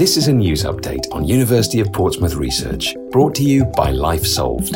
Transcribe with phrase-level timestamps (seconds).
[0.00, 4.24] This is a news update on University of Portsmouth research, brought to you by Life
[4.24, 4.72] Solved.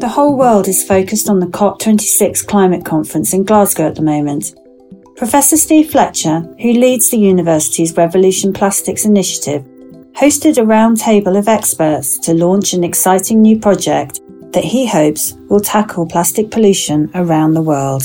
[0.00, 4.56] The whole world is focused on the COP26 climate conference in Glasgow at the moment.
[5.14, 9.62] Professor Steve Fletcher, who leads the university's Revolution Plastics initiative,
[10.14, 14.18] hosted a roundtable of experts to launch an exciting new project
[14.52, 18.02] that he hopes will tackle plastic pollution around the world.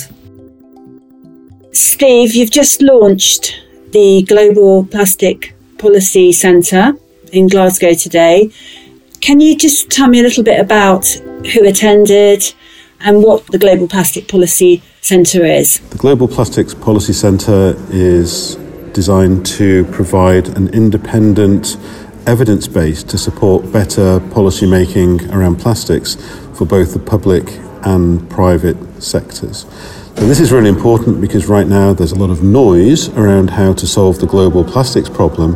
[1.72, 3.64] Steve, you've just launched
[3.94, 5.55] the Global Plastic
[5.86, 6.94] Policy Centre
[7.32, 8.50] in Glasgow today.
[9.22, 11.06] Can you just tell me a little bit about
[11.54, 12.56] who attended
[13.02, 15.78] and what the Global Plastic Policy Centre is?
[15.92, 18.56] The Global Plastics Policy Centre is
[18.94, 21.78] designed to provide an independent
[22.26, 26.16] evidence base to support better policy making around plastics
[26.58, 27.48] for both the public
[27.84, 29.68] and private sectors.
[30.18, 33.74] And this is really important because right now there's a lot of noise around how
[33.74, 35.56] to solve the global plastics problem,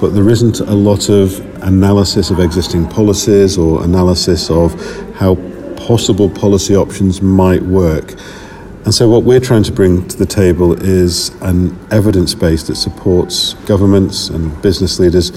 [0.00, 4.72] but there isn't a lot of analysis of existing policies or analysis of
[5.14, 5.34] how
[5.76, 8.14] possible policy options might work.
[8.86, 12.76] And so, what we're trying to bring to the table is an evidence base that
[12.76, 15.32] supports governments and business leaders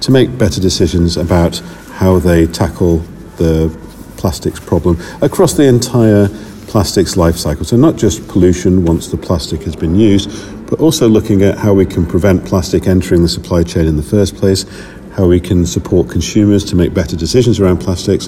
[0.00, 1.58] to make better decisions about
[1.96, 2.98] how they tackle
[3.36, 3.68] the
[4.16, 6.28] plastics problem across the entire
[6.74, 7.64] plastics life cycle.
[7.64, 10.28] So, not just pollution once the plastic has been used,
[10.68, 14.02] but also looking at how we can prevent plastic entering the supply chain in the
[14.02, 14.64] first place,
[15.12, 18.26] how we can support consumers to make better decisions around plastics,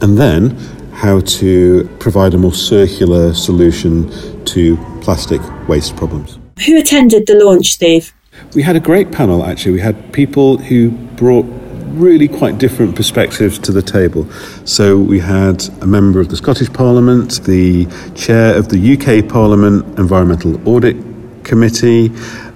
[0.00, 0.50] and then
[0.92, 4.08] how to provide a more circular solution
[4.44, 6.38] to plastic waste problems.
[6.64, 8.12] Who attended the launch, Steve?
[8.54, 9.72] We had a great panel actually.
[9.72, 11.46] We had people who brought
[11.92, 14.30] really quite different perspectives to the table.
[14.64, 19.98] So we had a member of the Scottish Parliament, the chair of the UK Parliament
[19.98, 20.96] Environmental Audit
[21.44, 22.10] Committee,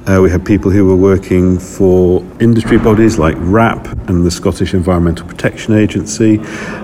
[0.08, 4.72] uh, we had people who were working for industry bodies like WRAP and the Scottish
[4.72, 6.38] Environmental Protection Agency.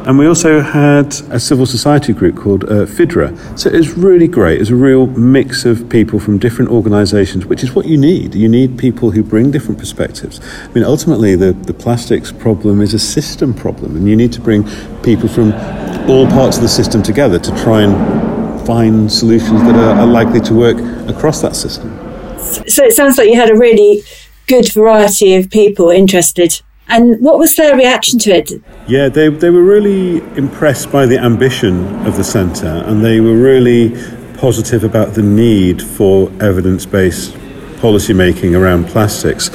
[0.06, 3.58] And we also had a civil society group called uh, FIDRA.
[3.58, 4.60] So it was really great.
[4.60, 8.34] It's a real mix of people from different organisations, which is what you need.
[8.34, 10.40] You need people who bring different perspectives.
[10.64, 14.40] I mean, ultimately, the, the plastics problem is a system problem, and you need to
[14.40, 14.64] bring
[15.02, 15.52] people from
[16.10, 20.40] all parts of the system together to try and find solutions that are, are likely
[20.40, 20.78] to work
[21.08, 22.01] across that system.
[22.42, 24.02] So it sounds like you had a really
[24.46, 26.60] good variety of people interested.
[26.88, 28.52] And what was their reaction to it?
[28.88, 33.36] Yeah, they, they were really impressed by the ambition of the centre and they were
[33.36, 33.90] really
[34.36, 37.36] positive about the need for evidence based
[37.78, 39.48] policy making around plastics.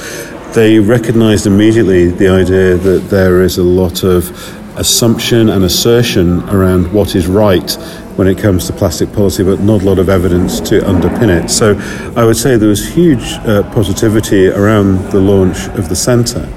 [0.55, 4.31] They recognised immediately the idea that there is a lot of
[4.77, 7.77] assumption and assertion around what is right
[8.17, 11.49] when it comes to plastic policy, but not a lot of evidence to underpin it.
[11.49, 11.77] So
[12.19, 16.49] I would say there was huge uh, positivity around the launch of the centre.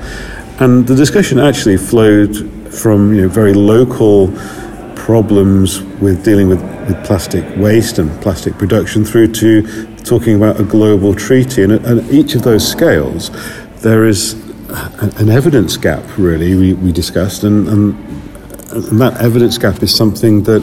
[0.59, 2.35] And the discussion actually flowed
[2.73, 4.33] from you know, very local
[4.97, 10.65] problems with dealing with, with plastic waste and plastic production through to talking about a
[10.65, 11.63] global treaty.
[11.63, 13.31] And at, each of those scales,
[13.83, 14.35] there is
[15.19, 17.95] an evidence gap, really, we, we discussed, and, and,
[18.73, 20.63] and that evidence gap is something that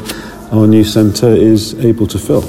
[0.52, 2.44] our new centre is able to fill.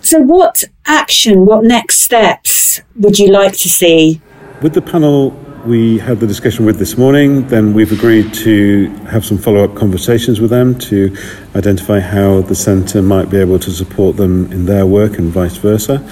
[0.00, 4.20] So, what action, what next steps would you like to see?
[4.62, 5.30] With the panel
[5.64, 9.74] we had the discussion with this morning, then we've agreed to have some follow up
[9.74, 11.16] conversations with them to
[11.54, 15.56] identify how the centre might be able to support them in their work and vice
[15.56, 16.06] versa.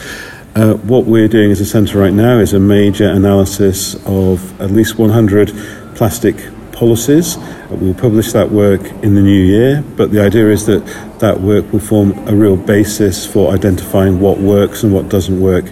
[0.55, 4.71] Uh, what we're doing as a centre right now is a major analysis of at
[4.71, 5.53] least 100
[5.95, 6.37] plastic
[6.83, 7.39] policies.
[7.71, 10.85] We'll publish that work in the new year, but the idea is that
[11.21, 15.65] that work will form a real basis for identifying what works and what doesn't work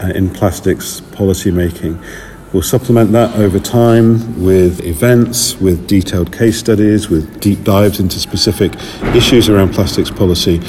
[0.00, 2.00] uh, in plastics policy making.
[2.52, 8.20] We'll supplement that over time with events, with detailed case studies, with deep dives into
[8.20, 8.72] specific
[9.16, 10.60] issues around plastics policy,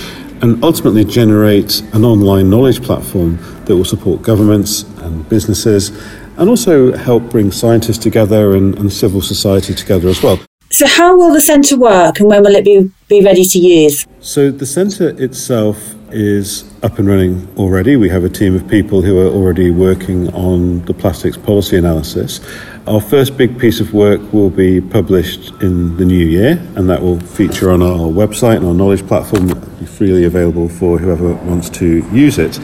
[0.42, 5.92] and ultimately generate an online knowledge platform that will support governments and businesses
[6.38, 10.40] and also help bring scientists together and, and civil society together as well.
[10.74, 14.08] So, how will the centre work and when will it be, be ready to use?
[14.22, 17.96] So, the centre itself is up and running already.
[17.96, 22.40] We have a team of people who are already working on the plastics policy analysis.
[22.88, 27.02] Our first big piece of work will be published in the new year, and that
[27.02, 29.48] will feature on our website and our knowledge platform,
[29.80, 32.60] be freely available for whoever wants to use it.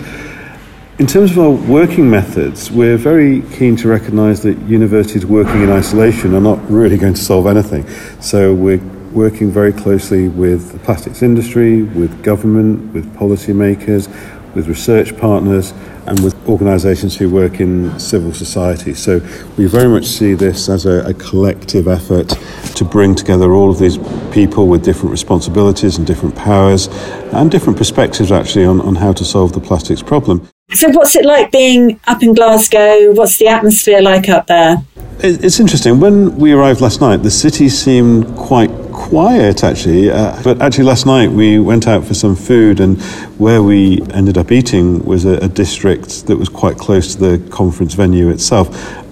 [0.99, 5.69] In terms of our working methods, we're very keen to recognise that universities working in
[5.69, 7.87] isolation are not really going to solve anything.
[8.19, 14.09] So we're working very closely with the plastics industry, with government, with policymakers,
[14.53, 15.73] with research partners,
[16.05, 18.93] and with organisations who work in civil society.
[18.93, 19.21] So
[19.57, 22.27] we very much see this as a, a, collective effort
[22.75, 23.97] to bring together all of these
[24.33, 26.87] people with different responsibilities and different powers
[27.31, 30.45] and different perspectives actually on, on how to solve the plastics problem.
[30.73, 33.11] So, what's it like being up in Glasgow?
[33.13, 34.77] What's the atmosphere like up there?
[35.21, 35.99] It's interesting.
[35.99, 40.11] When we arrived last night, the city seemed quite quiet actually.
[40.11, 43.01] Uh, but actually, last night we went out for some food, and
[43.39, 47.49] where we ended up eating was a, a, district that was quite close to the
[47.49, 48.67] conference venue itself.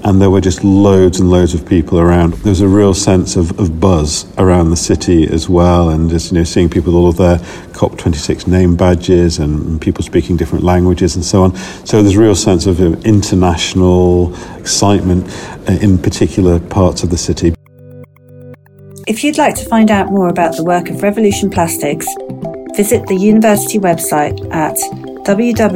[0.08, 2.32] And there were just loads and loads of people around.
[2.36, 6.32] There was a real sense of, of buzz around the city as well, and just
[6.32, 7.40] you know seeing people with all of their
[7.74, 11.54] COP26 name badges and people speaking different languages and so on.
[11.86, 15.28] So there's a real sense of international excitement
[15.68, 17.54] uh, in particular parts of the city.
[19.08, 22.08] If you'd like to find out more about the work of Revolution Plastics,
[22.78, 24.78] visit the university website at
[25.26, 25.68] www.port.ac.uk.